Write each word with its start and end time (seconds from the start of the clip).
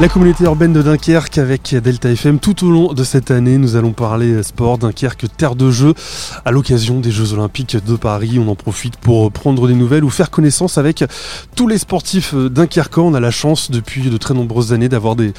La 0.00 0.08
communauté 0.08 0.44
urbaine 0.44 0.72
de 0.72 0.80
Dunkerque 0.80 1.36
avec 1.36 1.74
Delta 1.74 2.10
FM. 2.10 2.38
Tout 2.38 2.66
au 2.66 2.70
long 2.70 2.94
de 2.94 3.04
cette 3.04 3.30
année, 3.30 3.58
nous 3.58 3.76
allons 3.76 3.92
parler 3.92 4.42
sport, 4.42 4.78
Dunkerque, 4.78 5.26
terre 5.36 5.54
de 5.54 5.70
jeu. 5.70 5.92
À 6.46 6.52
l'occasion 6.52 7.00
des 7.00 7.10
Jeux 7.10 7.34
Olympiques 7.34 7.76
de 7.84 7.96
Paris, 7.96 8.38
on 8.38 8.48
en 8.48 8.54
profite 8.54 8.96
pour 8.96 9.30
prendre 9.30 9.68
des 9.68 9.74
nouvelles 9.74 10.02
ou 10.02 10.08
faire 10.08 10.30
connaissance 10.30 10.78
avec 10.78 11.04
tous 11.54 11.68
les 11.68 11.76
sportifs 11.76 12.34
dunkerquois. 12.34 13.04
On 13.04 13.12
a 13.12 13.20
la 13.20 13.30
chance 13.30 13.70
depuis 13.70 14.08
de 14.08 14.16
très 14.16 14.32
nombreuses 14.32 14.72
années 14.72 14.88
d'avoir 14.88 15.16
des, 15.16 15.34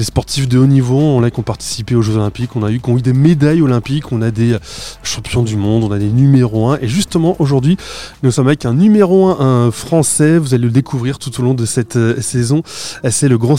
sportifs 0.00 0.46
de 0.46 0.58
haut 0.58 0.66
niveau. 0.66 0.98
On 0.98 1.22
a 1.22 1.30
qui 1.30 1.40
ont 1.40 1.42
participé 1.42 1.94
aux 1.94 2.02
Jeux 2.02 2.16
Olympiques, 2.16 2.54
on 2.54 2.64
a 2.64 2.70
eu 2.70 2.80
qui 2.80 2.90
ont 2.90 2.98
eu 2.98 3.02
des 3.02 3.14
médailles 3.14 3.62
olympiques, 3.62 4.12
on 4.12 4.20
a 4.20 4.30
des 4.30 4.58
champions 5.02 5.42
du 5.42 5.56
monde, 5.56 5.84
on 5.84 5.90
a 5.90 5.98
des 5.98 6.10
numéros 6.10 6.68
1. 6.68 6.80
Et 6.82 6.88
justement, 6.88 7.34
aujourd'hui, 7.38 7.78
nous 8.22 8.30
sommes 8.30 8.48
avec 8.48 8.66
un 8.66 8.74
numéro 8.74 9.28
1 9.28 9.70
français. 9.70 10.36
Vous 10.36 10.52
allez 10.52 10.64
le 10.64 10.70
découvrir 10.70 11.18
tout 11.18 11.40
au 11.40 11.42
long 11.42 11.54
de 11.54 11.64
cette 11.64 11.96
euh, 11.96 12.20
saison. 12.20 12.62
C'est 13.08 13.28
le 13.28 13.38
Grand 13.38 13.56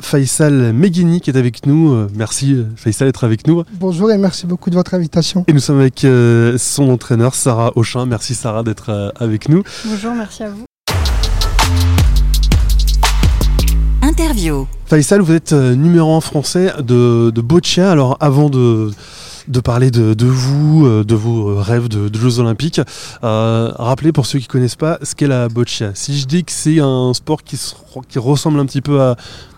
Faisal 0.00 0.72
Meghini 0.72 1.20
qui 1.20 1.30
est 1.30 1.36
avec 1.36 1.66
nous. 1.66 1.92
Euh, 1.92 2.08
merci 2.14 2.54
euh, 2.54 2.64
Faisal 2.76 3.08
d'être 3.08 3.24
avec 3.24 3.46
nous. 3.46 3.62
Bonjour 3.74 4.10
et 4.10 4.18
merci 4.18 4.46
beaucoup 4.46 4.70
de 4.70 4.74
votre 4.74 4.94
invitation. 4.94 5.44
Et 5.48 5.52
nous 5.52 5.60
sommes 5.60 5.80
avec 5.80 6.04
euh, 6.04 6.56
son 6.58 6.88
entraîneur 6.90 7.34
Sarah 7.34 7.72
Auchin. 7.76 8.06
Merci 8.06 8.34
Sarah 8.34 8.62
d'être 8.62 9.12
avec 9.16 9.48
nous. 9.48 9.62
Bonjour, 9.84 10.14
merci 10.14 10.42
à 10.42 10.50
vous. 10.50 10.64
Interview. 14.02 14.66
Faisal, 14.86 15.20
vous 15.20 15.32
êtes 15.32 15.52
numéro 15.52 16.16
1 16.16 16.20
français 16.20 16.72
de, 16.82 17.30
de 17.30 17.80
Alors 17.80 18.16
avant 18.20 18.48
de 18.48 18.90
de 19.48 19.60
parler 19.60 19.90
de, 19.90 20.26
vous, 20.26 21.04
de 21.04 21.14
vos 21.14 21.56
rêves 21.56 21.88
de, 21.88 22.10
Jeux 22.18 22.40
Olympiques. 22.40 22.80
rappelez 23.22 24.12
pour 24.12 24.26
ceux 24.26 24.38
qui 24.38 24.46
ne 24.46 24.52
connaissent 24.52 24.76
pas 24.76 24.98
ce 25.02 25.14
qu'est 25.14 25.26
la 25.26 25.48
boccia. 25.48 25.92
Si 25.94 26.18
je 26.18 26.26
dis 26.26 26.44
que 26.44 26.52
c'est 26.52 26.80
un 26.80 27.12
sport 27.14 27.42
qui, 27.42 27.58
qui 28.08 28.18
ressemble 28.18 28.60
un 28.60 28.66
petit 28.66 28.80
peu 28.80 29.00
à, 29.00 29.16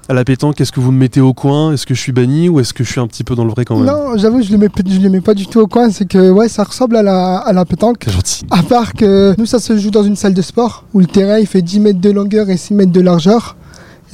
à 0.09 0.15
la 0.15 0.25
pétanque, 0.25 0.61
est-ce 0.61 0.73
que 0.73 0.81
vous 0.81 0.91
me 0.91 0.99
mettez 0.99 1.21
au 1.21 1.35
coin? 1.35 1.73
Est-ce 1.73 1.85
que 1.85 1.95
je 1.95 2.01
suis 2.01 2.13
banni 2.13 2.49
ou 2.49 2.61
est-ce 2.61 2.73
que 2.73 2.83
je 2.83 2.91
suis 2.91 3.01
un 3.01 3.07
petit 3.07 3.25
peu 3.25 3.35
dans 3.35 3.45
le 3.45 3.51
vrai 3.51 3.67
quand 3.67 3.77
même? 3.77 3.87
Non, 3.87 4.17
j'avoue, 4.17 4.41
je 4.41 4.49
ne 4.49 4.57
les 4.57 5.09
mets 5.11 5.21
pas 5.21 5.35
du 5.35 5.47
tout 5.47 5.61
au 5.61 5.67
coin. 5.67 5.91
C'est 5.91 6.09
que 6.09 6.31
ouais, 6.31 6.49
ça 6.49 6.65
ressemble 6.65 6.97
à 6.97 7.03
la, 7.03 7.37
à 7.37 7.53
la 7.53 7.65
pétanque. 7.67 8.09
Gentil. 8.09 8.47
À 8.51 8.63
part 8.63 8.95
que 8.95 9.35
nous, 9.39 9.45
ça 9.45 9.59
se 9.59 9.77
joue 9.77 9.91
dans 9.91 10.03
une 10.03 10.17
salle 10.17 10.33
de 10.33 10.43
sport 10.43 10.85
où 10.95 11.01
le 11.01 11.07
terrain 11.07 11.39
il 11.39 11.47
fait 11.47 11.61
10 11.61 11.81
mètres 11.81 12.01
de 12.01 12.11
longueur 12.11 12.49
et 12.49 12.57
6 12.57 12.75
mètres 12.75 12.93
de 12.93 13.01
largeur. 13.01 13.57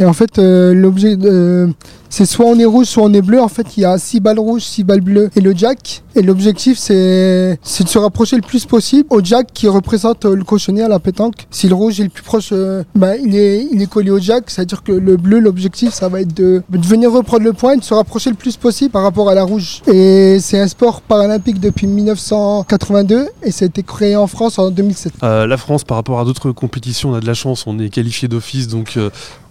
Et 0.00 0.04
en 0.04 0.12
fait, 0.12 0.40
euh, 0.40 0.74
l'objet, 0.74 1.16
de 1.16 1.72
c'est 2.14 2.26
soit 2.26 2.46
on 2.46 2.56
est 2.60 2.64
rouge, 2.64 2.86
soit 2.86 3.02
on 3.02 3.12
est 3.12 3.22
bleu. 3.22 3.40
En 3.40 3.48
fait, 3.48 3.76
il 3.76 3.80
y 3.80 3.84
a 3.84 3.98
6 3.98 4.20
balles 4.20 4.38
rouges, 4.38 4.62
6 4.62 4.84
balles 4.84 5.00
bleues 5.00 5.30
et 5.34 5.40
le 5.40 5.52
jack. 5.52 6.04
Et 6.14 6.22
l'objectif, 6.22 6.78
c'est, 6.78 7.58
de 7.58 7.88
se 7.88 7.98
rapprocher 7.98 8.36
le 8.36 8.42
plus 8.42 8.66
possible 8.66 9.08
au 9.10 9.20
jack 9.20 9.48
qui 9.52 9.66
représente 9.66 10.24
euh, 10.24 10.36
le 10.36 10.44
cochonnet 10.44 10.82
à 10.82 10.88
la 10.88 11.00
pétanque. 11.00 11.48
Si 11.50 11.66
le 11.66 11.74
rouge 11.74 11.98
est 11.98 12.04
le 12.04 12.10
plus 12.10 12.22
proche, 12.22 12.50
euh, 12.52 12.84
bah, 12.94 13.16
il, 13.16 13.34
est, 13.34 13.66
il 13.72 13.82
est 13.82 13.90
collé 13.90 14.12
au 14.12 14.20
jack. 14.20 14.44
C'est-à-dire 14.46 14.84
que 14.84 14.92
le 14.92 15.16
bleu, 15.16 15.40
l'objectif, 15.40 15.92
ça 15.92 16.08
va 16.08 16.20
être 16.20 16.32
de, 16.32 16.62
de, 16.70 16.86
venir 16.86 17.10
reprendre 17.10 17.42
le 17.42 17.52
point 17.52 17.72
et 17.72 17.78
de 17.78 17.82
se 17.82 17.94
rapprocher 17.94 18.30
le 18.30 18.36
plus 18.36 18.56
possible 18.56 18.92
par 18.92 19.02
rapport 19.02 19.28
à 19.28 19.34
la 19.34 19.42
rouge. 19.42 19.82
Et 19.88 20.38
c'est 20.38 20.60
un 20.60 20.68
sport 20.68 21.02
paralympique 21.02 21.58
depuis 21.58 21.88
1982 21.88 23.26
et 23.42 23.50
ça 23.50 23.64
a 23.64 23.66
été 23.66 23.82
créé 23.82 24.14
en 24.14 24.28
France 24.28 24.60
en 24.60 24.70
2007. 24.70 25.14
Euh, 25.24 25.48
la 25.48 25.56
France, 25.56 25.82
par 25.82 25.96
rapport 25.96 26.20
à 26.20 26.24
d'autres 26.24 26.52
compétitions, 26.52 27.10
on 27.10 27.14
a 27.14 27.20
de 27.20 27.26
la 27.26 27.34
chance, 27.34 27.64
on 27.66 27.76
est 27.80 27.88
qualifié 27.88 28.28
d'office, 28.28 28.68
donc 28.68 28.96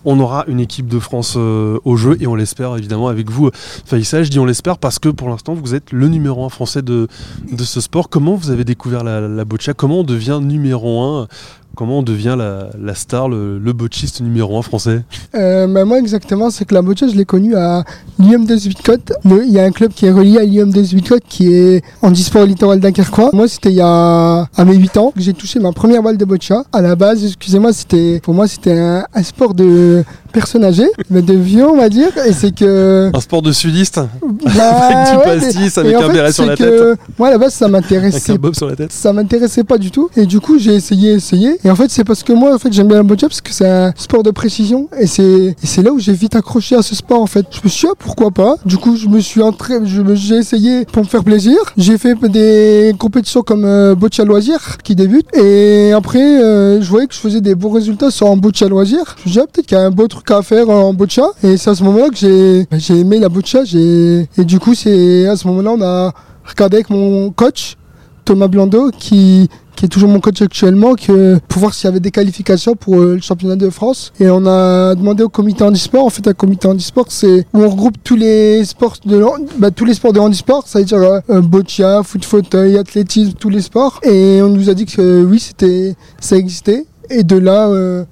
on 0.06 0.20
aura 0.20 0.46
une 0.48 0.60
équipe 0.60 0.88
de 0.88 1.00
France 1.00 1.36
au 1.36 1.96
jeu 1.96 2.18
et 2.20 2.28
on 2.28 2.36
l'espère 2.36 2.76
évidemment 2.78 3.08
avec 3.08 3.30
vous, 3.30 3.50
Faïssa. 3.86 4.24
Je 4.24 4.30
dis 4.30 4.40
on 4.40 4.46
l'espère 4.46 4.78
parce 4.78 5.00
que 5.00 5.10
pour 5.10 5.30
l'instant 5.30 5.54
vous 5.54 5.76
êtes 5.76 5.92
le 5.92 6.08
numéro 6.08 6.46
un 6.46 6.50
français 6.50 6.82
de, 6.82 7.08
de 7.52 7.64
ce 7.64 7.82
sport. 7.82 8.10
Comment 8.10 8.36
vous 8.36 8.50
avez 8.50 8.64
découvert 8.64 9.04
la, 9.04 9.22
la 9.22 9.46
boccia? 9.46 9.74
Comment 9.74 10.00
on 10.00 10.04
devient 10.04 10.40
numéro 10.42 11.02
un 11.02 11.28
Comment 11.76 12.00
on 12.00 12.04
devient 12.04 12.38
la, 12.38 12.96
star, 12.96 13.30
le, 13.30 13.58
le 13.58 13.74
botchiste 13.74 14.22
numéro 14.22 14.58
un 14.58 14.62
français? 14.62 15.02
Euh, 15.34 15.66
bah, 15.68 15.86
Moi 15.86 16.00
exactement, 16.00 16.52
c'est 16.52 16.66
que 16.66 16.74
la 16.76 16.84
boccia 16.84 17.08
je 17.08 17.16
l'ai 17.16 17.26
connue 17.26 17.56
à 17.56 17.84
l'IUM 18.20 18.46
de 18.46 18.56
Zuidcote. 18.56 19.12
Il 19.26 19.50
y 19.50 19.60
a 19.60 19.64
un 19.64 19.72
club 19.72 19.92
qui 19.92 20.06
est 20.06 20.12
relié 20.12 20.38
à 20.38 20.44
l'IUM 20.44 20.72
de 20.72 20.84
Zuidcote 20.84 21.24
qui 21.28 21.52
est 21.52 21.84
en 22.04 22.12
disport 22.12 22.46
littoral 22.46 22.80
dunkerquois. 22.80 23.32
Moi 23.34 23.48
c'était 23.48 23.72
il 23.72 23.78
y 23.78 23.82
a 23.82 24.48
à 24.56 24.66
mes 24.66 24.76
8 24.76 24.98
ans 24.98 25.12
que 25.16 25.22
j'ai 25.22 25.34
touché 25.34 25.60
ma 25.60 25.72
première 25.72 26.04
balle 26.04 26.18
de 26.18 26.26
boccia. 26.26 26.64
À 26.72 26.82
la 26.82 26.96
base, 26.96 27.26
excusez-moi, 27.26 27.74
c'était 27.74 28.20
pour 28.22 28.34
moi 28.34 28.48
c'était 28.48 28.78
un, 28.78 29.24
sport 29.24 29.54
de 29.54 30.04
personnes 30.32 30.64
âgées, 30.64 30.90
mais 31.10 31.22
de 31.22 31.34
vieux 31.34 31.68
on 31.68 31.78
va 31.78 31.90
dire. 31.90 32.10
Et 32.28 32.34
c'est 32.34 32.54
que... 32.54 33.10
Un 33.14 33.20
sport 33.20 33.42
de 33.42 33.52
sudiste? 33.52 34.00
Bah, 34.00 34.52
Avec 34.62 35.12
du 35.12 35.24
pastis, 35.24 35.78
avec 35.78 35.96
un 35.96 36.10
béret 36.10 36.32
sur 36.32 36.46
la 36.46 36.56
tête 36.56 37.00
Moi 37.18 37.30
à 37.30 37.32
la 37.32 37.38
base 37.38 37.54
ça 37.54 37.68
m'intéressait... 37.68 38.18
Avec 38.30 38.30
un 38.30 38.42
bob 38.42 38.54
sur 38.54 38.68
la 38.68 38.76
tête 38.76 38.92
Ça 38.92 39.12
m'intéressait 39.12 39.64
pas 39.64 39.78
du 39.78 39.90
tout. 39.90 40.10
Et 40.16 40.26
du 40.26 40.40
coup 40.40 40.60
j'ai 40.60 40.76
essayé, 40.76 41.14
essayé. 41.14 41.58
Et 41.66 41.72
en 41.72 41.76
fait, 41.76 41.90
c'est 41.90 42.04
parce 42.04 42.24
que 42.24 42.34
moi, 42.34 42.54
en 42.54 42.60
fait, 42.60 42.74
j'aime 42.74 42.88
bien 42.90 42.98
la 42.98 43.04
boccia 43.04 43.30
parce 43.30 43.42
que 43.42 43.52
c'est 43.52 43.68
un 43.68 43.94
sport 43.96 44.24
de 44.24 44.32
précision 44.32 44.90
et 45.00 45.08
c'est 45.08 45.82
là 45.82 45.92
où 45.92 46.00
j'ai 46.00 46.14
vite 46.14 46.36
accroché 46.36 46.76
à 46.76 46.82
ce 46.82 46.94
sport. 46.94 47.22
En 47.22 47.28
fait, 47.28 47.46
je 47.52 47.62
me 47.64 47.70
suis 47.70 47.88
dit 47.88 47.92
ah, 47.92 47.96
pourquoi 47.98 48.32
pas? 48.32 48.56
Du 48.66 48.78
coup, 48.78 48.98
je 48.98 49.08
me 49.08 49.20
suis 49.20 49.42
entré, 49.42 49.76
j'ai 49.86 50.36
essayé 50.36 50.86
pour 50.86 51.04
me 51.04 51.08
faire 51.08 51.24
plaisir. 51.24 51.58
J'ai 51.78 51.98
fait 51.98 52.16
des 52.30 52.94
compétitions 53.00 53.44
comme 53.44 53.64
euh, 53.66 53.96
boccia 53.96 54.26
loisir 54.26 54.78
qui 54.84 54.96
débute 54.96 55.26
et 55.36 55.94
après, 55.94 56.20
euh, 56.20 56.82
je 56.82 56.90
voyais 56.90 57.08
que 57.08 57.14
je 57.14 57.20
faisais 57.20 57.42
des 57.42 57.56
bons 57.56 57.72
résultats 57.72 58.12
sur 58.12 58.28
en 58.28 58.36
boccia 58.36 58.68
loisir. 58.68 59.16
Je 59.18 59.30
me 59.30 59.32
suis 59.32 59.32
dit 59.32 59.40
ah, 59.40 59.48
peut-être 59.52 59.66
qu'il 59.66 59.78
y 59.78 59.82
a 59.82 59.86
un 59.86 59.92
beau 59.92 60.08
truc 60.08 60.30
à 60.32 60.42
faire 60.42 60.70
en 60.70 60.94
boccia 60.94 61.26
et 61.44 61.56
c'est 61.56 61.70
à 61.70 61.76
ce 61.76 61.84
moment-là 61.84 62.10
que 62.10 62.18
j'ai 62.18 62.68
j'ai 62.78 63.00
aimé 63.00 63.20
la 63.20 63.30
boccia. 63.30 63.64
J'ai 63.64 64.28
et 64.38 64.44
du 64.44 64.60
coup, 64.60 64.76
c'est 64.76 65.28
à 65.28 65.38
ce 65.38 65.48
moment-là 65.48 65.72
on 65.72 65.82
a 65.82 66.14
regardé 66.46 66.78
avec 66.78 66.90
mon 66.90 67.32
coach 67.32 67.78
Thomas 68.26 68.48
Blando 68.48 68.92
qui 68.98 69.50
toujours 69.88 70.10
mon 70.10 70.20
coach 70.20 70.42
actuellement, 70.42 70.96
que, 70.96 71.40
pour 71.48 71.60
voir 71.60 71.74
s'il 71.74 71.86
y 71.86 71.88
avait 71.90 72.00
des 72.00 72.12
qualifications 72.12 72.76
pour 72.76 73.00
euh, 73.00 73.16
le 73.16 73.22
championnat 73.22 73.56
de 73.56 73.70
France. 73.70 74.14
Et 74.20 74.30
on 74.30 74.46
a 74.46 74.96
demandé 74.96 75.24
au 75.24 75.30
comité 75.30 75.64
handisport. 75.64 76.06
En 76.06 76.10
fait, 76.10 76.28
un 76.28 76.34
comité 76.34 76.68
handisport, 76.68 77.08
c'est 77.10 77.46
où 77.54 77.62
on 77.62 77.70
regroupe 77.70 77.96
tous 78.04 78.16
les 78.16 78.64
sports 78.66 78.98
de 79.06 79.24
bah, 79.58 79.72
tous 79.72 79.86
les 79.86 79.94
sports 79.94 80.14
de 80.14 80.20
handisport, 80.20 80.68
ça 80.68 80.80
veut 80.80 80.86
dire 80.86 81.00
euh, 81.00 81.42
boccia, 81.42 82.04
foot 82.04 82.26
fauteuil, 82.26 82.78
athlétisme, 82.78 83.34
tous 83.34 83.50
les 83.50 83.62
sports. 83.62 84.00
Et 84.04 84.42
on 84.42 84.50
nous 84.50 84.70
a 84.70 84.74
dit 84.74 84.86
que 84.86 85.24
oui, 85.24 85.40
c'était 85.40 85.96
ça 86.20 86.38
existait. 86.38 86.86
Et 87.10 87.24
de 87.24 87.38
là, 87.38 87.68
euh, 87.68 88.06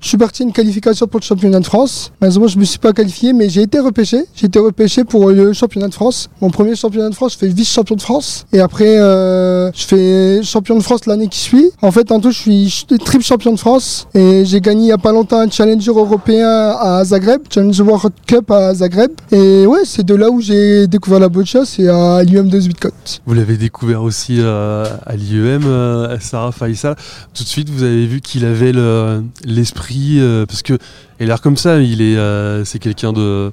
je 0.00 0.08
suis 0.08 0.16
parti 0.16 0.42
une 0.42 0.52
qualification 0.52 1.06
pour 1.06 1.20
le 1.20 1.24
championnat 1.24 1.60
de 1.60 1.66
France. 1.66 2.10
Malheureusement, 2.20 2.48
je 2.48 2.56
ne 2.56 2.60
me 2.60 2.64
suis 2.64 2.78
pas 2.78 2.92
qualifié, 2.94 3.34
mais 3.34 3.50
j'ai 3.50 3.62
été 3.62 3.78
repêché. 3.78 4.24
J'ai 4.34 4.46
été 4.46 4.58
repêché 4.58 5.04
pour 5.04 5.30
le 5.30 5.52
championnat 5.52 5.88
de 5.88 5.94
France. 5.94 6.30
Mon 6.40 6.48
premier 6.50 6.74
championnat 6.74 7.10
de 7.10 7.14
France, 7.14 7.34
je 7.34 7.38
fais 7.38 7.48
vice-champion 7.48 7.96
de 7.96 8.00
France. 8.00 8.46
Et 8.52 8.60
après, 8.60 8.98
euh, 8.98 9.70
je 9.72 9.84
fais 9.84 10.42
champion 10.42 10.76
de 10.76 10.82
France 10.82 11.04
l'année 11.04 11.28
qui 11.28 11.38
suit. 11.38 11.70
En 11.82 11.90
fait, 11.90 12.12
en 12.12 12.20
tout, 12.20 12.30
je 12.30 12.38
suis 12.38 12.86
triple 12.98 13.24
champion 13.24 13.52
de 13.52 13.58
France. 13.58 14.08
Et 14.14 14.44
j'ai 14.46 14.60
gagné 14.62 14.80
il 14.80 14.84
n'y 14.86 14.92
a 14.92 14.98
pas 14.98 15.12
longtemps 15.12 15.40
un 15.40 15.50
challenger 15.50 15.90
européen 15.90 16.48
à 16.48 17.04
Zagreb, 17.04 17.42
Challenger 17.52 17.82
World 17.82 18.14
Cup 18.26 18.50
à 18.50 18.72
Zagreb. 18.74 19.10
Et 19.30 19.66
ouais, 19.66 19.80
c'est 19.84 20.04
de 20.04 20.14
là 20.14 20.30
où 20.30 20.40
j'ai 20.40 20.86
découvert 20.86 21.20
la 21.20 21.28
boccia, 21.28 21.66
c'est 21.66 21.88
à 21.88 22.22
l'IUM 22.24 22.48
de 22.48 22.58
Zuidcote. 22.58 23.20
Vous 23.26 23.34
l'avez 23.34 23.58
découvert 23.58 24.02
aussi 24.02 24.36
euh, 24.38 24.86
à 25.04 25.14
l'IUM, 25.14 25.66
euh, 25.66 26.16
Sarah 26.20 26.52
Faïssa. 26.52 26.94
Tout 27.34 27.44
de 27.44 27.48
suite, 27.48 27.68
vous 27.68 27.82
avez 27.82 28.06
vu 28.06 28.22
qu'il 28.22 28.46
avait 28.46 28.72
l'esprit 29.44 29.89
euh, 29.92 30.46
parce 30.46 30.62
que 30.62 30.78
il 31.20 31.24
a 31.24 31.26
l'air 31.26 31.42
comme 31.42 31.58
ça, 31.58 31.80
il 31.80 32.00
est, 32.00 32.16
euh, 32.16 32.64
c'est 32.64 32.78
quelqu'un 32.78 33.12
de, 33.12 33.52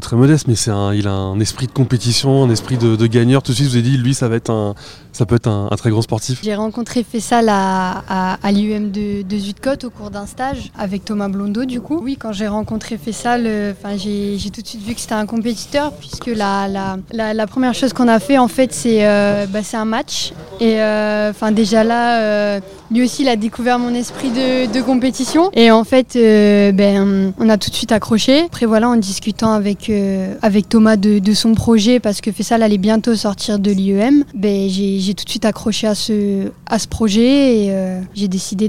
très 0.00 0.16
modeste, 0.16 0.48
mais 0.48 0.54
c'est 0.54 0.70
un, 0.70 0.94
il 0.94 1.06
a 1.06 1.12
un 1.12 1.38
esprit 1.40 1.66
de 1.66 1.72
compétition, 1.72 2.42
un 2.42 2.48
esprit 2.48 2.78
de, 2.78 3.06
gagneur. 3.06 3.42
Tout 3.42 3.52
de 3.52 3.56
suite, 3.56 3.66
je 3.66 3.72
vous 3.72 3.76
ai 3.76 3.82
dit, 3.82 3.98
lui, 3.98 4.14
ça 4.14 4.28
va 4.28 4.36
être 4.36 4.48
un, 4.48 4.74
ça 5.12 5.26
peut 5.26 5.34
être 5.34 5.48
un, 5.48 5.68
très 5.76 5.90
grand 5.90 6.00
sportif. 6.00 6.40
J'ai 6.42 6.54
rencontré 6.54 7.04
Fessal 7.04 7.50
à, 7.50 8.38
à, 8.42 8.52
l'UM 8.52 8.90
de, 8.90 9.22
de 9.22 9.86
au 9.86 9.90
cours 9.90 10.10
d'un 10.10 10.24
stage 10.24 10.70
avec 10.78 11.04
Thomas 11.04 11.28
Blondeau, 11.28 11.66
du 11.66 11.82
coup. 11.82 12.00
Oui, 12.02 12.16
quand 12.16 12.32
j'ai 12.32 12.48
rencontré 12.48 12.96
Fessal, 12.96 13.42
euh, 13.44 13.72
enfin, 13.72 13.96
j'ai, 13.98 14.38
tout 14.50 14.62
de 14.62 14.66
suite 14.66 14.82
vu 14.82 14.94
que 14.94 15.00
c'était 15.00 15.12
un 15.12 15.26
compétiteur, 15.26 15.92
puisque 15.92 16.28
la, 16.28 16.66
la, 16.66 17.34
la, 17.34 17.46
première 17.46 17.74
chose 17.74 17.92
qu'on 17.92 18.08
a 18.08 18.20
fait, 18.20 18.38
en 18.38 18.48
fait, 18.48 18.72
c'est, 18.72 19.04
bah, 19.48 19.62
c'est 19.62 19.76
un 19.76 19.84
match. 19.84 20.32
Et 20.60 20.76
enfin, 20.76 21.52
déjà 21.52 21.84
là, 21.84 22.58
lui 22.90 23.04
aussi, 23.04 23.22
il 23.22 23.28
a 23.28 23.36
découvert 23.36 23.78
mon 23.78 23.92
esprit 23.94 24.30
de, 24.30 24.72
de 24.72 24.80
compétition. 24.80 25.50
Et 25.52 25.70
en 25.70 25.84
fait, 25.84 26.14
ben 26.14 27.01
on 27.38 27.48
a 27.48 27.58
tout 27.58 27.70
de 27.70 27.74
suite 27.74 27.92
accroché. 27.92 28.44
Après 28.46 28.66
voilà, 28.66 28.88
en 28.88 28.96
discutant 28.96 29.52
avec, 29.52 29.90
euh, 29.90 30.34
Thomas 30.68 30.96
de, 30.96 31.34
son 31.34 31.54
projet, 31.54 32.00
parce 32.00 32.20
que 32.20 32.32
Fessal 32.32 32.62
allait 32.62 32.78
bientôt 32.78 33.14
sortir 33.14 33.58
de 33.58 33.70
l'IEM, 33.70 34.24
ben, 34.34 34.68
j'ai 34.68 35.14
tout 35.14 35.24
de 35.24 35.30
suite 35.30 35.44
accroché 35.44 35.86
à 35.86 35.94
ce, 35.94 36.48
projet 36.90 37.64
et 37.64 37.70
euh, 37.70 38.00
j'ai 38.14 38.28
décidé 38.28 38.68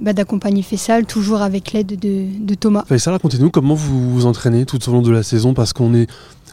bah, 0.00 0.12
d'accompagner 0.12 0.62
Fessal, 0.62 1.06
toujours 1.06 1.42
avec 1.42 1.72
l'aide 1.72 1.98
de, 1.98 2.26
de, 2.38 2.54
Thomas. 2.54 2.84
Fessal, 2.86 3.12
racontez-nous 3.14 3.50
comment 3.50 3.74
vous 3.74 4.12
vous 4.12 4.26
entraînez 4.26 4.64
tout 4.66 4.88
au 4.88 4.92
long 4.92 5.02
de 5.02 5.10
la 5.10 5.22
saison, 5.22 5.54
parce 5.54 5.72
qu'on 5.72 5.94
est 5.94 6.08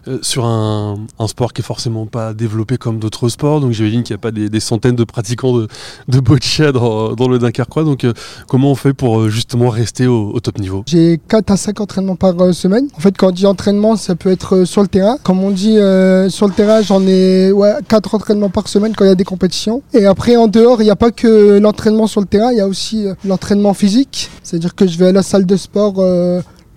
euh, 0.08 0.18
sur 0.22 0.46
un, 0.46 0.98
sport 1.28 1.54
qui 1.54 1.62
est 1.62 1.64
forcément 1.64 2.08
pas 2.08 2.34
développé 2.34 2.78
comme 2.78 3.00
d'autres 3.00 3.30
sports. 3.30 3.62
Donc 3.62 3.72
j'imagine 3.72 4.04
qu'il 4.04 4.16
n'y 4.16 4.20
a 4.20 4.22
pas 4.22 4.32
des, 4.32 4.60
centaines 4.60 4.96
de 4.96 5.04
pratiquants 5.04 5.58
de, 5.58 5.68
de 6.08 6.20
boccia 6.20 6.72
dans, 6.72 7.28
le 7.28 7.40
Dunkerquois. 7.40 7.84
Donc 7.84 8.04
euh, 8.04 8.14
comment 8.48 8.72
on 8.72 8.76
fait 8.76 8.94
pour 8.94 9.20
euh, 9.20 9.30
justement 9.30 9.70
rester 9.70 10.08
au, 10.08 10.40
top 10.40 10.58
niveau? 10.58 10.84
J'ai 10.88 11.20
4 11.28 11.52
à 11.52 11.58
5 11.58 11.80
entraînements 11.82 12.16
par 12.16 12.54
semaine. 12.54 12.88
En 12.98 13.00
fait, 13.00 13.16
quand 13.16 13.28
on 13.28 13.32
dit 13.32 13.46
entraînement, 13.46 13.96
ça 13.96 14.16
peut 14.16 14.32
être 14.32 14.66
sur 14.66 14.82
le 14.82 14.88
terrain. 14.88 15.18
Comme 15.24 15.44
on 15.44 15.52
dit 15.52 15.76
sur 16.30 16.48
le 16.48 16.54
terrain, 16.54 16.82
j'en 16.82 17.06
ai 17.06 17.52
ouais, 17.52 17.74
4 17.88 18.16
entraînements 18.16 18.50
par 18.50 18.68
semaine 18.68 18.94
quand 18.96 19.06
il 19.06 19.10
y 19.10 19.12
a 19.12 19.16
des 19.16 19.24
compétitions. 19.24 19.84
Et 19.94 20.06
après, 20.06 20.36
en 20.36 20.48
dehors, 20.48 20.82
il 20.82 20.86
n'y 20.86 20.92
a 20.92 20.96
pas 20.96 21.12
que 21.12 21.60
l'entraînement 21.60 22.08
sur 22.08 22.22
le 22.22 22.28
terrain, 22.28 22.52
il 22.52 22.58
y 22.58 22.62
a 22.62 22.68
aussi 22.68 23.06
l'entraînement 23.26 23.74
physique. 23.74 24.30
C'est-à-dire 24.44 24.76
que 24.76 24.88
je 24.88 24.98
vais 24.98 25.08
à 25.08 25.12
la 25.12 25.24
salle 25.24 25.46
de 25.46 25.56
sport 25.56 26.02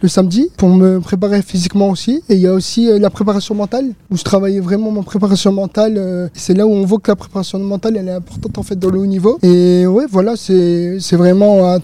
le 0.05 0.09
samedi 0.09 0.51
pour 0.59 0.69
me 0.69 1.01
préparer 1.01 1.41
physiquement 1.41 1.89
aussi. 1.89 2.23
Et 2.29 2.35
il 2.35 2.41
y 2.41 2.47
a 2.47 2.53
aussi 2.53 2.91
euh, 2.91 2.99
la 2.99 3.11
préparation 3.11 3.55
mentale 3.55 3.87
où 4.11 4.17
je 4.17 4.23
travaillais 4.23 4.61
vraiment 4.61 4.91
ma 4.91 5.03
préparation 5.03 5.51
mentale. 5.51 5.95
Euh, 5.97 6.29
c'est 6.35 6.55
là 6.55 6.67
où 6.67 6.71
on 6.71 6.85
voit 6.85 6.99
que 6.99 7.11
la 7.11 7.17
préparation 7.17 7.59
mentale 7.59 7.97
elle 7.97 8.09
est 8.09 8.12
importante 8.12 8.59
en 8.59 8.62
fait 8.62 8.79
dans 8.79 8.91
le 8.91 8.99
haut 8.99 9.06
niveau. 9.06 9.39
Et 9.43 9.87
ouais, 9.87 10.05
voilà, 10.11 10.35
c'est 10.37 10.99
vraiment 11.12 11.73
à 11.73 11.79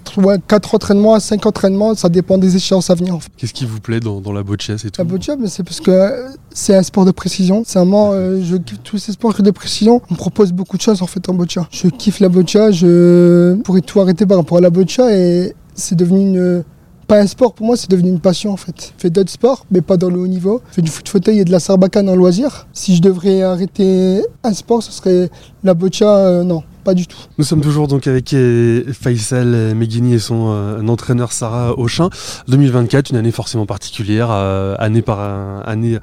4 0.46 0.74
entraînements 0.74 1.14
à 1.14 1.20
5 1.20 1.46
entraînements, 1.46 1.94
ça 1.94 2.08
dépend 2.08 2.36
des 2.36 2.56
échéances 2.56 2.90
à 2.90 2.94
venir. 2.94 3.14
En 3.14 3.20
fait. 3.20 3.30
Qu'est-ce 3.36 3.54
qui 3.54 3.64
vous 3.64 3.80
plaît 3.80 4.00
dans, 4.00 4.20
dans 4.20 4.32
la 4.32 4.42
boccia 4.42 4.74
et 4.74 4.90
tout 4.90 4.90
La 4.98 5.04
boccia, 5.04 5.36
c'est 5.46 5.62
parce 5.62 5.80
que 5.80 5.90
euh, 5.90 6.28
c'est 6.52 6.74
un 6.74 6.82
sport 6.82 7.06
de 7.06 7.12
précision. 7.12 7.62
C'est 7.66 7.78
vraiment, 7.78 8.12
je 8.12 8.56
kiffe 8.56 8.82
tous 8.82 8.98
ces 8.98 9.12
sports 9.12 9.42
de 9.42 9.50
précision. 9.50 10.02
On 10.10 10.14
propose 10.14 10.52
beaucoup 10.52 10.76
de 10.76 10.82
choses 10.82 11.00
en 11.00 11.06
fait 11.06 11.26
en 11.28 11.34
boccia. 11.34 11.66
Je 11.70 11.88
kiffe 11.88 12.20
la 12.20 12.28
boccia, 12.28 12.70
je 12.70 13.54
pourrais 13.62 13.80
tout 13.80 13.98
arrêter 14.00 14.26
par 14.26 14.36
rapport 14.36 14.58
à 14.58 14.60
la 14.60 14.70
boccia 14.70 15.16
et 15.16 15.54
c'est 15.74 15.94
devenu 15.94 16.20
une 16.20 16.64
pas 17.10 17.18
un 17.18 17.26
sport, 17.26 17.54
pour 17.54 17.66
moi, 17.66 17.76
c'est 17.76 17.90
devenu 17.90 18.08
une 18.08 18.20
passion 18.20 18.52
en 18.52 18.56
fait. 18.56 18.94
Je 18.96 19.02
fais 19.02 19.10
d'autres 19.10 19.32
sports, 19.32 19.66
mais 19.72 19.80
pas 19.80 19.96
dans 19.96 20.10
le 20.10 20.16
haut 20.20 20.28
niveau. 20.28 20.62
Je 20.70 20.76
fais 20.76 20.82
du 20.82 20.92
foot 20.92 21.08
fauteuil 21.08 21.40
et 21.40 21.44
de 21.44 21.50
la 21.50 21.58
sarbacane 21.58 22.08
en 22.08 22.14
loisir. 22.14 22.68
Si 22.72 22.94
je 22.94 23.02
devrais 23.02 23.42
arrêter 23.42 24.22
un 24.44 24.54
sport, 24.54 24.80
ce 24.80 24.92
serait 24.92 25.28
la 25.64 25.74
boccia, 25.74 26.06
euh, 26.06 26.44
non. 26.44 26.62
Pas 26.84 26.94
du 26.94 27.08
tout. 27.08 27.18
Nous 27.36 27.44
sommes 27.44 27.62
toujours 27.62 27.88
donc 27.88 28.06
avec 28.06 28.32
euh, 28.32 28.84
Faisal 28.92 29.74
Meghini 29.74 30.14
et 30.14 30.18
son 30.20 30.50
euh, 30.50 30.86
entraîneur 30.86 31.32
Sarah 31.32 31.76
Auchin. 31.76 32.10
2024, 32.46 33.10
une 33.10 33.16
année 33.16 33.32
forcément 33.32 33.66
particulière, 33.66 34.30
année 34.30 35.02
par 35.02 35.68
année 35.68 35.98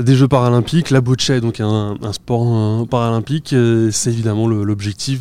des 0.00 0.16
Jeux 0.16 0.28
paralympiques. 0.28 0.90
La 0.90 1.00
boccia 1.00 1.36
est 1.36 1.40
donc 1.40 1.60
un, 1.60 1.96
un 2.02 2.12
sport 2.12 2.86
paralympique. 2.88 3.54
c'est 3.92 4.10
évidemment 4.10 4.48
l'objectif 4.48 5.20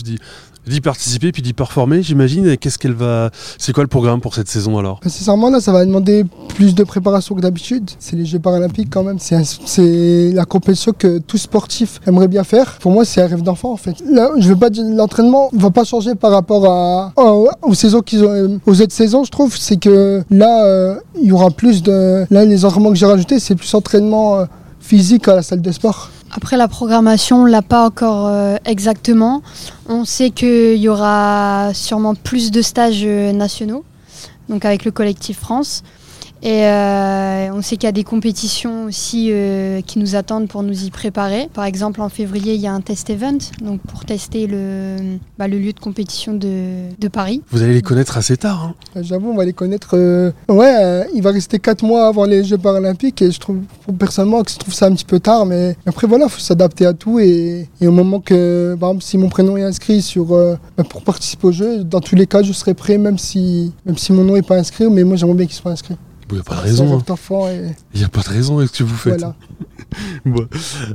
d'y 0.70 0.82
participer 0.82 1.32
puis 1.32 1.42
d'y 1.42 1.54
performer, 1.54 2.02
j'imagine. 2.04 2.58
Qu'est-ce 2.58 2.78
qu'elle 2.78 2.94
va. 2.94 3.32
C'est 3.58 3.74
quoi 3.74 3.84
le 3.84 3.88
programme 3.88 4.22
pour 4.22 4.36
cette 4.36 4.48
saison 4.48 4.78
alors? 4.78 5.00
Sincèrement, 5.04 5.50
là, 5.50 5.60
ça 5.60 5.72
va 5.72 5.86
demander 5.86 6.26
plus 6.50 6.76
de 6.76 6.84
préparation 6.84 7.36
que 7.36 7.42
d'habitude. 7.42 7.90
C'est 8.00 8.16
les 8.16 8.26
Jeux 8.26 8.40
paralympiques 8.40 8.90
quand 8.90 9.04
même. 9.04 9.18
C'est 9.20 10.32
la 10.34 10.46
compétition 10.46 10.94
que 10.98 11.20
tout 11.20 11.38
sportif 11.38 12.00
aimerait 12.08 12.28
bien 12.28 12.44
faire. 12.44 12.78
Pour 12.80 12.92
moi, 12.92 13.06
c'est 13.06 13.22
un 13.22 13.28
rêve 13.28 13.42
d'enfant 13.42 13.72
en 13.72 13.78
fait. 13.78 13.96
Là, 14.06 14.32
je 14.38 14.48
veux 14.48 14.56
pas 14.56 14.70
dire 14.70 14.84
l'entraînement 14.84 15.50
va 15.54 15.70
pas 15.70 15.84
changer 15.84 16.16
par 16.16 16.32
rapport 16.32 16.66
à, 16.66 17.14
aux, 17.62 17.74
saisons 17.74 18.02
qu'ils 18.02 18.24
ont, 18.24 18.60
aux 18.66 18.82
autres 18.82 18.94
saisons. 18.94 19.24
Je 19.24 19.32
trouve, 19.32 19.56
c'est 19.58 19.78
que 19.78 20.24
là, 20.30 20.66
euh, 20.66 20.96
il 21.22 21.28
y 21.28 21.32
aura 21.32 21.52
plus 21.52 21.84
de. 21.84 22.26
Là, 22.30 22.46
les 22.46 22.66
entraînements 22.66 22.92
que 22.92 22.98
j'ai 22.98 23.06
rajoutés, 23.06 23.40
c'est 23.40 23.56
plus 23.56 23.74
entraînement. 23.74 24.40
Euh, 24.40 24.46
physique 24.88 25.28
à 25.28 25.36
la 25.36 25.44
salle 25.44 25.62
de 25.62 25.72
sport 25.72 26.10
Après 26.32 26.58
la 26.58 26.68
programmation, 26.68 27.44
on 27.44 27.46
l'a 27.46 27.62
pas 27.62 27.86
encore 27.86 28.28
euh, 28.28 28.58
exactement. 28.66 29.42
On 29.88 30.06
sait 30.06 30.30
qu'il 30.30 30.76
y 30.76 30.90
aura 30.90 31.72
sûrement 31.74 32.16
plus 32.16 32.52
de 32.52 32.62
stages 32.62 33.04
euh, 33.06 33.32
nationaux, 33.32 33.86
donc 34.50 34.66
avec 34.66 34.84
le 34.86 34.92
collectif 34.92 35.40
France. 35.40 35.84
Et 36.44 36.66
euh, 36.66 37.50
on 37.54 37.62
sait 37.62 37.78
qu'il 37.78 37.88
y 37.88 37.90
a 37.90 37.94
des 37.94 38.04
compétitions 38.04 38.86
aussi 38.86 39.30
euh, 39.32 39.82
qui 39.82 40.00
nous 40.00 40.16
attendent 40.16 40.48
pour 40.48 40.64
nous 40.64 40.84
y 40.84 40.92
préparer. 40.92 41.50
Par 41.54 41.66
exemple, 41.66 42.02
en 42.02 42.10
février, 42.10 42.54
il 42.54 42.62
y 42.62 42.68
a 42.68 42.74
un 42.74 42.82
test 42.82 43.10
event, 43.10 43.38
donc 43.62 43.82
pour 43.82 44.06
tester 44.06 44.48
le, 44.48 44.98
bah, 45.38 45.48
le 45.48 45.58
lieu 45.58 45.74
de 45.74 45.80
compétition 45.80 46.34
de, 46.34 46.90
de, 46.98 47.08
Paris. 47.08 47.42
Vous 47.50 47.64
allez 47.64 47.74
les 47.74 47.82
connaître 47.82 48.18
assez 48.18 48.38
tard. 48.38 48.64
Hein 48.66 48.76
euh, 48.98 49.04
J'avoue, 49.04 49.32
on 49.32 49.36
va 49.36 49.46
les 49.46 49.54
connaître. 49.54 49.98
Ouais, 50.50 51.08
il 51.14 51.22
va 51.22 51.32
rester 51.32 51.60
4 51.60 51.84
mois 51.84 52.08
avant 52.08 52.26
les 52.26 52.44
Jeux 52.44 52.58
paralympiques 52.58 53.22
et 53.22 53.32
je 53.32 53.40
trouve 53.40 53.60
personnellement 53.98 54.44
que 54.44 54.52
je 54.52 54.58
trouve 54.58 54.74
ça 54.74 54.86
un 54.88 54.94
petit 54.94 55.06
peu 55.06 55.20
tard. 55.20 55.46
Mais 55.46 55.76
après, 55.86 56.08
voilà, 56.08 56.26
il 56.26 56.32
faut 56.32 56.40
s'adapter 56.40 56.86
à 56.86 56.94
tout. 56.94 57.20
Et, 57.20 57.68
et, 57.82 57.88
au 57.88 57.92
moment 57.92 58.20
que, 58.20 58.76
par 58.80 58.90
exemple, 58.90 59.04
si 59.04 59.18
mon 59.18 59.30
prénom 59.30 59.58
est 59.58 59.64
inscrit 59.64 60.02
sur, 60.02 60.26
bah, 60.28 60.84
pour 60.90 61.02
participer 61.02 61.48
au 61.48 61.52
jeu, 61.52 61.84
dans 61.84 62.02
tous 62.02 62.16
les 62.16 62.28
cas, 62.28 62.44
je 62.44 62.54
serai 62.54 62.74
prêt, 62.74 62.98
même 62.98 63.18
si, 63.18 63.74
même 63.86 63.98
si 63.98 64.14
mon 64.14 64.24
nom 64.24 64.34
n'est 64.34 64.42
pas 64.42 64.58
inscrit. 64.58 64.88
Mais 64.90 65.04
moi, 65.04 65.18
j'aimerais 65.18 65.38
bien 65.38 65.46
qu'il 65.46 65.56
soit 65.56 65.72
inscrit. 65.72 65.96
Il 66.30 66.36
n'y 66.36 66.40
a 66.40 66.44
pas 66.44 66.56
de 66.56 66.62
raison. 66.62 66.98
Hein. 66.98 67.74
Il 67.94 68.00
n'y 68.00 68.06
a 68.06 68.10
pas 68.10 68.22
de 68.22 68.30
raison 68.30 68.58
avec 68.58 68.70
ce 68.70 68.80
que 68.80 68.84
vous 68.84 68.96
faites. 68.96 69.20
Voilà. 69.20 69.36
bon. 70.26 70.48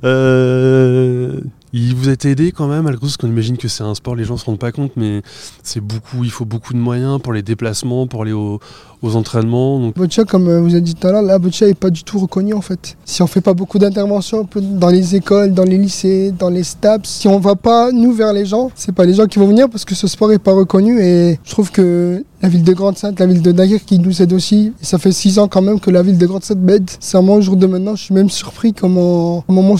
euh, 0.04 1.40
il 1.72 1.94
vous 1.94 2.08
a 2.08 2.12
été 2.12 2.30
aidé 2.30 2.52
quand 2.52 2.68
même, 2.68 2.82
malgré 2.82 3.00
tout, 3.00 3.06
parce 3.06 3.16
qu'on 3.16 3.28
imagine 3.28 3.56
que 3.56 3.68
c'est 3.68 3.82
un 3.82 3.94
sport, 3.94 4.14
les 4.14 4.24
gens 4.24 4.34
ne 4.34 4.38
se 4.38 4.44
rendent 4.44 4.58
pas 4.58 4.72
compte, 4.72 4.92
mais 4.96 5.22
c'est 5.62 5.80
beaucoup, 5.80 6.22
il 6.22 6.30
faut 6.30 6.44
beaucoup 6.44 6.74
de 6.74 6.78
moyens 6.78 7.20
pour 7.20 7.32
les 7.32 7.42
déplacements, 7.42 8.06
pour 8.06 8.22
aller 8.22 8.32
aux, 8.32 8.60
entraînements. 9.02 9.80
Donc... 9.80 9.94
Comme 10.28 10.48
euh, 10.48 10.60
vous 10.60 10.74
avez 10.74 10.80
dit 10.80 10.94
tout 10.94 11.06
à 11.08 11.10
l'heure, 11.10 11.22
la 11.22 11.38
boccia 11.38 11.66
n'est 11.66 11.74
pas 11.74 11.90
du 11.90 12.04
tout 12.04 12.20
reconnue 12.20 12.54
en 12.54 12.60
fait. 12.60 12.96
Si 13.04 13.20
on 13.20 13.26
fait 13.26 13.40
pas 13.40 13.52
beaucoup 13.52 13.80
d'interventions 13.80 14.48
dans 14.54 14.90
les 14.90 15.16
écoles, 15.16 15.54
dans 15.54 15.64
les 15.64 15.76
lycées, 15.76 16.32
dans 16.38 16.50
les 16.50 16.62
STAPS, 16.62 17.08
si 17.08 17.26
on 17.26 17.40
va 17.40 17.56
pas 17.56 17.90
nous 17.90 18.12
vers 18.12 18.32
les 18.32 18.46
gens, 18.46 18.70
c'est 18.76 18.94
pas 18.94 19.04
les 19.04 19.14
gens 19.14 19.26
qui 19.26 19.40
vont 19.40 19.48
venir 19.48 19.68
parce 19.68 19.84
que 19.84 19.96
ce 19.96 20.06
sport 20.06 20.30
est 20.30 20.38
pas 20.38 20.52
reconnu 20.52 21.00
et 21.00 21.40
je 21.42 21.50
trouve 21.50 21.72
que 21.72 22.24
la 22.42 22.48
ville 22.48 22.64
de 22.64 22.72
Grande-Sainte, 22.72 23.20
la 23.20 23.26
ville 23.26 23.40
de 23.40 23.52
Dunkerque 23.52 23.84
qui 23.84 23.98
nous 23.98 24.20
aide 24.20 24.32
aussi. 24.32 24.72
Et 24.82 24.84
ça 24.84 24.98
fait 24.98 25.12
six 25.12 25.38
ans 25.38 25.46
quand 25.46 25.62
même 25.62 25.78
que 25.78 25.90
la 25.90 26.02
ville 26.02 26.18
de 26.18 26.26
Grande-Sainte 26.26 26.58
m'aide. 26.58 26.90
Sincèrement, 26.98 27.34
au 27.34 27.40
jour 27.40 27.56
de 27.56 27.66
maintenant, 27.66 27.94
je 27.94 28.04
suis 28.04 28.14
même 28.14 28.30
surpris 28.30 28.72
comment, 28.72 29.44
comment 29.46 29.62
mon, 29.62 29.76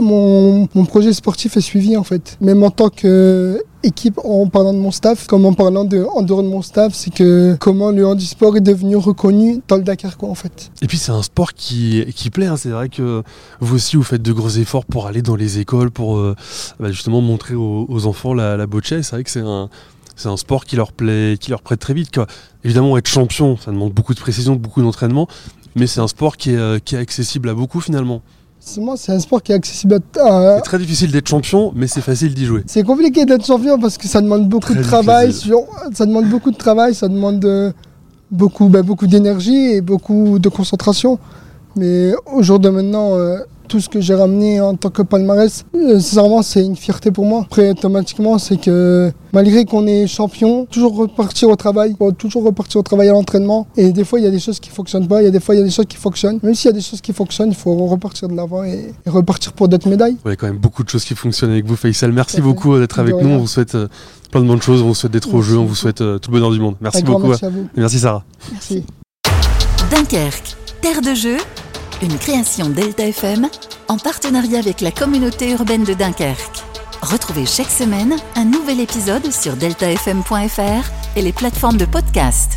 mon, 0.00 0.68
mon 0.72 0.84
projet 0.84 1.12
sportif 1.12 1.33
est 1.36 1.60
suivi 1.60 1.96
en 1.96 2.04
fait. 2.04 2.36
Même 2.40 2.62
en 2.62 2.70
tant 2.70 2.88
que 2.88 3.62
équipe 3.82 4.18
en 4.24 4.48
parlant 4.48 4.72
de 4.72 4.78
mon 4.78 4.90
staff, 4.90 5.26
comme 5.26 5.44
en 5.44 5.52
parlant 5.52 5.84
de, 5.84 6.04
en 6.14 6.22
dehors 6.22 6.42
de 6.42 6.48
mon 6.48 6.62
staff, 6.62 6.94
c'est 6.94 7.12
que 7.12 7.56
comment 7.60 7.90
le 7.90 8.06
handisport 8.06 8.56
est 8.56 8.62
devenu 8.62 8.96
reconnu 8.96 9.60
dans 9.68 9.76
le 9.76 9.82
Dakar 9.82 10.16
quoi, 10.16 10.30
en 10.30 10.34
fait. 10.34 10.70
Et 10.80 10.86
puis 10.86 10.96
c'est 10.96 11.12
un 11.12 11.22
sport 11.22 11.52
qui, 11.52 12.04
qui 12.14 12.30
plaît, 12.30 12.46
hein. 12.46 12.56
c'est 12.56 12.70
vrai 12.70 12.88
que 12.88 13.22
vous 13.60 13.76
aussi 13.76 13.96
vous 13.96 14.02
faites 14.02 14.22
de 14.22 14.32
gros 14.32 14.48
efforts 14.48 14.86
pour 14.86 15.06
aller 15.06 15.22
dans 15.22 15.36
les 15.36 15.58
écoles, 15.58 15.90
pour 15.90 16.16
euh, 16.16 16.34
bah, 16.80 16.90
justement 16.90 17.20
montrer 17.20 17.54
aux, 17.54 18.06
enfants 18.06 18.34
la, 18.34 18.56
la 18.56 18.66
boccia, 18.66 19.02
c'est 19.02 19.16
vrai 19.16 19.24
que 19.24 19.30
c'est 19.30 19.40
un, 19.40 19.68
c'est 20.16 20.28
un 20.28 20.36
sport 20.36 20.64
qui 20.64 20.76
leur 20.76 20.92
plaît, 20.92 21.36
qui 21.38 21.50
leur 21.50 21.62
prête 21.62 21.80
très 21.80 21.94
vite. 21.94 22.12
Quoi. 22.12 22.26
Évidemment, 22.64 22.96
être 22.96 23.08
champion, 23.08 23.56
ça 23.56 23.70
demande 23.70 23.92
beaucoup 23.92 24.14
de 24.14 24.20
précision, 24.20 24.56
beaucoup 24.56 24.82
d'entraînement, 24.82 25.28
mais 25.74 25.86
c'est 25.86 26.00
un 26.00 26.08
sport 26.08 26.36
qui 26.36 26.50
est, 26.50 26.56
euh, 26.56 26.78
qui 26.78 26.94
est 26.94 26.98
accessible 26.98 27.48
à 27.48 27.54
beaucoup 27.54 27.80
finalement. 27.80 28.22
C'est 28.96 29.12
un 29.12 29.18
sport 29.18 29.42
qui 29.42 29.52
est 29.52 29.54
accessible 29.54 30.00
à. 30.18 30.56
C'est 30.56 30.62
très 30.62 30.78
difficile 30.78 31.12
d'être 31.12 31.28
champion, 31.28 31.72
mais 31.76 31.86
c'est 31.86 32.00
facile 32.00 32.32
d'y 32.34 32.46
jouer. 32.46 32.62
C'est 32.66 32.82
compliqué 32.82 33.26
d'être 33.26 33.44
champion 33.44 33.78
parce 33.78 33.98
que 33.98 34.08
ça 34.08 34.22
demande 34.22 34.48
beaucoup 34.48 34.74
de 34.74 34.82
travail. 34.82 35.34
Ça 35.34 36.06
demande 36.06 36.30
beaucoup 36.30 36.50
de 36.50 36.56
travail, 36.56 36.94
ça 36.94 37.08
demande 37.08 37.44
euh, 37.44 37.72
beaucoup, 38.30 38.68
bah, 38.68 38.82
beaucoup 38.82 39.06
d'énergie 39.06 39.72
et 39.72 39.80
beaucoup 39.82 40.38
de 40.38 40.48
concentration. 40.48 41.18
Mais 41.76 42.12
au 42.32 42.42
jour 42.42 42.58
de 42.58 42.70
maintenant, 42.70 43.14
euh, 43.18 43.36
tout 43.68 43.80
ce 43.80 43.88
que 43.88 44.00
j'ai 44.00 44.14
ramené 44.14 44.60
en 44.60 44.74
tant 44.76 44.90
que 44.90 45.02
palmarès, 45.02 45.64
euh, 45.74 46.00
sincèrement, 46.00 46.42
c'est 46.42 46.64
une 46.64 46.76
fierté 46.76 47.10
pour 47.10 47.24
moi. 47.24 47.42
Après, 47.42 47.70
automatiquement, 47.70 48.38
c'est 48.38 48.60
que 48.60 49.12
malgré 49.32 49.64
qu'on 49.64 49.86
est 49.86 50.06
champion, 50.06 50.66
toujours 50.66 50.96
repartir 50.96 51.48
au 51.48 51.56
travail, 51.56 51.96
toujours 52.18 52.44
repartir 52.44 52.80
au 52.80 52.82
travail 52.82 53.08
à 53.08 53.12
l'entraînement. 53.12 53.66
Et 53.76 53.92
des 53.92 54.04
fois, 54.04 54.20
il 54.20 54.24
y 54.24 54.28
a 54.28 54.30
des 54.30 54.38
choses 54.38 54.60
qui 54.60 54.70
ne 54.70 54.74
fonctionnent 54.74 55.08
pas, 55.08 55.22
il 55.22 55.24
y 55.24 55.28
a 55.28 55.30
des 55.30 55.40
fois, 55.40 55.54
il 55.54 55.58
y 55.58 55.60
a 55.60 55.64
des 55.64 55.70
choses 55.70 55.86
qui 55.86 55.96
fonctionnent. 55.96 56.38
Même 56.42 56.54
s'il 56.54 56.66
y 56.70 56.74
a 56.74 56.76
des 56.76 56.80
choses 56.80 57.00
qui 57.00 57.12
fonctionnent, 57.12 57.50
il 57.50 57.56
faut 57.56 57.74
repartir 57.86 58.28
de 58.28 58.34
l'avant 58.34 58.64
et, 58.64 58.92
repartir 59.06 59.52
pour 59.52 59.68
d'autres 59.68 59.88
médailles. 59.88 60.16
Il 60.24 60.28
y 60.28 60.32
a 60.32 60.36
quand 60.36 60.46
même 60.46 60.58
beaucoup 60.58 60.84
de 60.84 60.88
choses 60.88 61.04
qui 61.04 61.14
fonctionnent 61.14 61.50
avec 61.50 61.66
vous, 61.66 61.76
Faisal. 61.76 62.12
Merci 62.12 62.40
beaucoup 62.40 62.78
d'être 62.78 62.98
avec 62.98 63.14
nous. 63.16 63.30
On 63.30 63.38
vous 63.38 63.46
souhaite 63.46 63.74
euh, 63.74 63.88
plein 64.30 64.40
de 64.40 64.46
bonnes 64.46 64.62
choses, 64.62 64.82
on 64.82 64.88
vous 64.88 64.94
souhaite 64.94 65.12
d'être 65.12 65.32
au 65.32 65.42
jeu, 65.42 65.58
on 65.58 65.64
vous 65.64 65.74
souhaite 65.74 65.98
tout 65.98 66.30
le 66.30 66.32
bonheur 66.32 66.50
du 66.50 66.60
monde. 66.60 66.76
Merci 66.80 67.02
beaucoup. 67.02 67.28
Merci, 67.28 67.44
à 67.44 67.50
vous. 67.50 67.68
merci 67.76 67.98
Sarah. 67.98 68.24
Merci. 68.52 68.84
Dunkerque, 69.90 70.56
terre 70.80 71.00
de 71.02 71.14
jeu 71.14 71.36
une 72.02 72.18
création 72.18 72.68
Delta 72.68 73.06
FM 73.06 73.48
en 73.88 73.98
partenariat 73.98 74.58
avec 74.58 74.80
la 74.80 74.90
communauté 74.90 75.50
urbaine 75.52 75.84
de 75.84 75.94
Dunkerque. 75.94 76.62
Retrouvez 77.02 77.46
chaque 77.46 77.70
semaine 77.70 78.16
un 78.36 78.44
nouvel 78.44 78.80
épisode 78.80 79.30
sur 79.30 79.56
deltafm.fr 79.56 81.16
et 81.16 81.22
les 81.22 81.32
plateformes 81.32 81.76
de 81.76 81.84
podcast. 81.84 82.53